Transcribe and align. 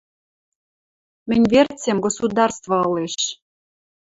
Мӹнь 1.29 1.45
верцем 1.51 1.97
государство 2.05 2.75
ылеш! 2.89 3.15